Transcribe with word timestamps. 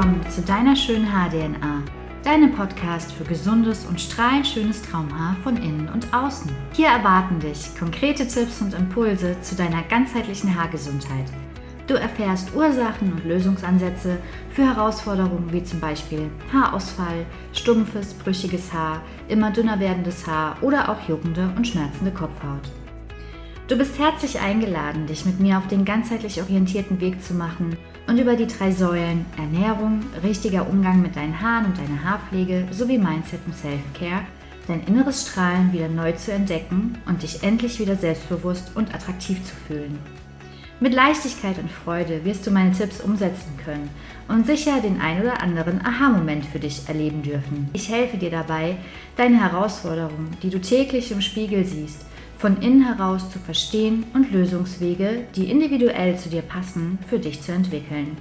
willkommen 0.00 0.30
zu 0.30 0.40
deiner 0.40 0.74
schönen 0.76 1.12
Haar-DNA, 1.12 1.82
deinem 2.24 2.54
Podcast 2.54 3.12
für 3.12 3.24
gesundes 3.24 3.84
und 3.84 4.00
strahlend 4.00 4.46
schönes 4.46 4.80
Traumhaar 4.80 5.36
von 5.42 5.58
innen 5.58 5.90
und 5.90 6.14
außen. 6.14 6.50
Hier 6.72 6.88
erwarten 6.88 7.38
dich 7.38 7.78
konkrete 7.78 8.26
Tipps 8.26 8.62
und 8.62 8.72
Impulse 8.72 9.38
zu 9.42 9.56
deiner 9.56 9.82
ganzheitlichen 9.82 10.58
Haargesundheit. 10.58 11.26
Du 11.86 11.96
erfährst 11.96 12.54
Ursachen 12.54 13.12
und 13.12 13.26
Lösungsansätze 13.26 14.16
für 14.48 14.64
Herausforderungen 14.74 15.52
wie 15.52 15.64
zum 15.64 15.80
Beispiel 15.80 16.30
Haarausfall, 16.50 17.26
stumpfes, 17.52 18.14
brüchiges 18.14 18.72
Haar, 18.72 19.02
immer 19.28 19.50
dünner 19.50 19.80
werdendes 19.80 20.26
Haar 20.26 20.56
oder 20.62 20.88
auch 20.88 21.08
juckende 21.10 21.52
und 21.58 21.68
schmerzende 21.68 22.10
Kopfhaut. 22.10 22.70
Du 23.70 23.78
bist 23.78 24.00
herzlich 24.00 24.40
eingeladen, 24.40 25.06
dich 25.06 25.24
mit 25.24 25.38
mir 25.38 25.56
auf 25.56 25.68
den 25.68 25.84
ganzheitlich 25.84 26.42
orientierten 26.42 27.00
Weg 27.00 27.22
zu 27.22 27.34
machen 27.34 27.78
und 28.08 28.18
über 28.18 28.34
die 28.34 28.48
drei 28.48 28.72
Säulen 28.72 29.24
Ernährung, 29.36 30.00
richtiger 30.24 30.68
Umgang 30.68 31.00
mit 31.00 31.14
deinen 31.14 31.40
Haaren 31.40 31.66
und 31.66 31.78
deiner 31.78 32.02
Haarpflege 32.02 32.66
sowie 32.72 32.98
Mindset 32.98 33.38
und 33.46 33.54
Self-Care 33.54 34.22
dein 34.66 34.82
inneres 34.88 35.22
Strahlen 35.22 35.72
wieder 35.72 35.86
neu 35.86 36.10
zu 36.10 36.32
entdecken 36.32 36.98
und 37.06 37.22
dich 37.22 37.44
endlich 37.44 37.78
wieder 37.78 37.94
selbstbewusst 37.94 38.72
und 38.74 38.92
attraktiv 38.92 39.38
zu 39.44 39.54
fühlen. 39.68 40.00
Mit 40.80 40.92
Leichtigkeit 40.92 41.58
und 41.58 41.70
Freude 41.70 42.24
wirst 42.24 42.48
du 42.48 42.50
meine 42.50 42.72
Tipps 42.72 43.00
umsetzen 43.00 43.52
können 43.64 43.88
und 44.26 44.46
sicher 44.46 44.80
den 44.80 45.00
ein 45.00 45.20
oder 45.20 45.40
anderen 45.40 45.80
Aha-Moment 45.84 46.44
für 46.44 46.58
dich 46.58 46.88
erleben 46.88 47.22
dürfen. 47.22 47.70
Ich 47.72 47.88
helfe 47.88 48.16
dir 48.16 48.30
dabei, 48.30 48.78
deine 49.16 49.40
Herausforderungen, 49.40 50.36
die 50.42 50.50
du 50.50 50.60
täglich 50.60 51.12
im 51.12 51.20
Spiegel 51.20 51.64
siehst, 51.64 52.09
von 52.40 52.62
innen 52.62 52.86
heraus 52.86 53.30
zu 53.30 53.38
verstehen 53.38 54.04
und 54.14 54.32
Lösungswege, 54.32 55.26
die 55.36 55.50
individuell 55.50 56.16
zu 56.16 56.30
dir 56.30 56.40
passen, 56.40 56.98
für 57.06 57.18
dich 57.18 57.42
zu 57.42 57.52
entwickeln. 57.52 58.16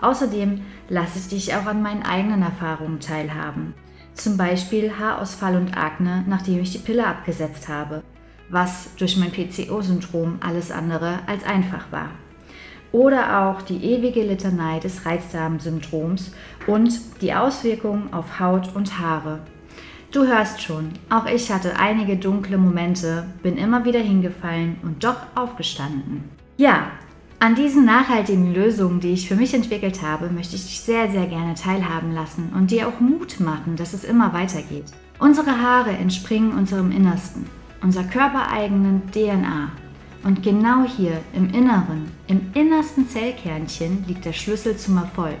Außerdem 0.00 0.62
lasse 0.88 1.20
ich 1.20 1.28
dich 1.28 1.54
auch 1.54 1.66
an 1.66 1.80
meinen 1.80 2.02
eigenen 2.02 2.42
Erfahrungen 2.42 2.98
teilhaben. 2.98 3.74
Zum 4.14 4.36
Beispiel 4.36 4.98
Haarausfall 4.98 5.54
und 5.54 5.76
Akne, 5.76 6.24
nachdem 6.26 6.58
ich 6.58 6.72
die 6.72 6.78
Pille 6.78 7.06
abgesetzt 7.06 7.68
habe, 7.68 8.02
was 8.50 8.96
durch 8.96 9.16
mein 9.16 9.30
PCO-Syndrom 9.30 10.38
alles 10.40 10.72
andere 10.72 11.20
als 11.28 11.44
einfach 11.44 11.92
war. 11.92 12.10
Oder 12.90 13.46
auch 13.46 13.62
die 13.62 13.84
ewige 13.84 14.24
Litanei 14.24 14.80
des 14.80 15.06
Reizdarmsyndroms 15.06 16.32
und 16.66 17.22
die 17.22 17.34
Auswirkungen 17.34 18.12
auf 18.12 18.40
Haut 18.40 18.74
und 18.74 18.98
Haare, 18.98 19.40
Du 20.10 20.26
hörst 20.26 20.62
schon, 20.62 20.92
auch 21.10 21.26
ich 21.26 21.52
hatte 21.52 21.78
einige 21.78 22.16
dunkle 22.16 22.56
Momente, 22.56 23.26
bin 23.42 23.58
immer 23.58 23.84
wieder 23.84 24.00
hingefallen 24.00 24.76
und 24.82 25.04
doch 25.04 25.18
aufgestanden. 25.34 26.24
Ja, 26.56 26.92
an 27.40 27.54
diesen 27.54 27.84
nachhaltigen 27.84 28.54
Lösungen, 28.54 29.00
die 29.00 29.12
ich 29.12 29.28
für 29.28 29.36
mich 29.36 29.52
entwickelt 29.52 30.00
habe, 30.00 30.30
möchte 30.30 30.56
ich 30.56 30.64
dich 30.64 30.80
sehr, 30.80 31.10
sehr 31.10 31.26
gerne 31.26 31.52
teilhaben 31.54 32.14
lassen 32.14 32.52
und 32.56 32.70
dir 32.70 32.88
auch 32.88 33.00
Mut 33.00 33.38
machen, 33.40 33.76
dass 33.76 33.92
es 33.92 34.02
immer 34.02 34.32
weitergeht. 34.32 34.86
Unsere 35.18 35.60
Haare 35.60 35.90
entspringen 35.90 36.52
unserem 36.52 36.90
Innersten, 36.90 37.44
unserer 37.82 38.04
körpereigenen 38.04 39.02
DNA. 39.12 39.72
Und 40.24 40.42
genau 40.42 40.84
hier 40.84 41.20
im 41.34 41.50
Inneren, 41.50 42.10
im 42.28 42.50
innersten 42.54 43.06
Zellkernchen 43.10 44.04
liegt 44.08 44.24
der 44.24 44.32
Schlüssel 44.32 44.74
zum 44.78 44.96
Erfolg. 44.96 45.38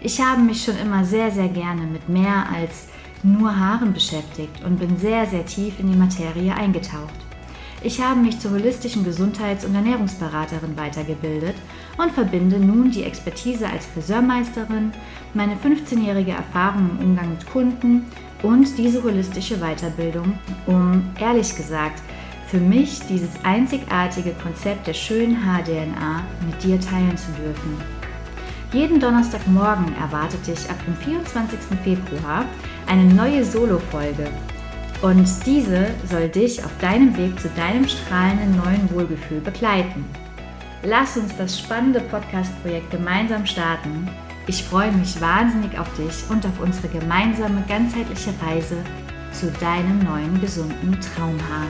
Ich 0.00 0.20
habe 0.20 0.42
mich 0.42 0.64
schon 0.64 0.76
immer 0.78 1.04
sehr, 1.04 1.30
sehr 1.30 1.48
gerne 1.48 1.82
mit 1.82 2.08
mehr 2.08 2.46
als 2.52 2.88
nur 3.22 3.56
Haaren 3.56 3.92
beschäftigt 3.92 4.64
und 4.64 4.78
bin 4.78 4.96
sehr, 4.96 5.26
sehr 5.26 5.44
tief 5.46 5.78
in 5.78 5.90
die 5.90 5.98
Materie 5.98 6.54
eingetaucht. 6.54 7.14
Ich 7.82 8.00
habe 8.00 8.18
mich 8.18 8.40
zur 8.40 8.50
holistischen 8.52 9.04
Gesundheits- 9.04 9.64
und 9.64 9.74
Ernährungsberaterin 9.74 10.76
weitergebildet 10.76 11.54
und 11.96 12.10
verbinde 12.10 12.58
nun 12.58 12.90
die 12.90 13.04
Expertise 13.04 13.68
als 13.68 13.86
Friseurmeisterin, 13.86 14.92
meine 15.32 15.54
15-jährige 15.54 16.32
Erfahrung 16.32 16.90
im 16.90 17.10
Umgang 17.10 17.30
mit 17.30 17.46
Kunden 17.48 18.06
und 18.42 18.76
diese 18.78 19.02
holistische 19.02 19.58
Weiterbildung, 19.58 20.38
um 20.66 21.04
ehrlich 21.20 21.54
gesagt 21.56 22.02
für 22.48 22.58
mich 22.58 23.00
dieses 23.08 23.30
einzigartige 23.44 24.32
Konzept 24.42 24.86
der 24.86 24.94
schönen 24.94 25.44
Haar-DNA 25.44 26.22
mit 26.46 26.62
dir 26.64 26.80
teilen 26.80 27.16
zu 27.16 27.30
dürfen. 27.32 27.76
Jeden 28.72 29.00
Donnerstagmorgen 29.00 29.94
erwartet 29.96 30.46
dich 30.46 30.68
ab 30.68 30.76
dem 30.86 30.96
24. 30.96 31.58
Februar 31.84 32.44
eine 32.88 33.04
neue 33.04 33.44
Solo-Folge. 33.44 34.28
Und 35.02 35.28
diese 35.46 35.88
soll 36.10 36.28
dich 36.28 36.64
auf 36.64 36.76
deinem 36.80 37.16
Weg 37.16 37.38
zu 37.38 37.48
deinem 37.50 37.86
strahlenden 37.86 38.56
neuen 38.56 38.90
Wohlgefühl 38.92 39.40
begleiten. 39.40 40.04
Lass 40.82 41.16
uns 41.16 41.36
das 41.36 41.58
spannende 41.58 42.00
Podcast-Projekt 42.00 42.90
gemeinsam 42.90 43.46
starten. 43.46 44.08
Ich 44.46 44.64
freue 44.64 44.92
mich 44.92 45.20
wahnsinnig 45.20 45.78
auf 45.78 45.92
dich 45.94 46.28
und 46.30 46.44
auf 46.46 46.60
unsere 46.60 46.88
gemeinsame 46.88 47.62
ganzheitliche 47.68 48.32
Reise 48.42 48.76
zu 49.32 49.50
deinem 49.52 49.98
neuen 50.00 50.40
gesunden 50.40 50.98
Traumhaar. 51.00 51.66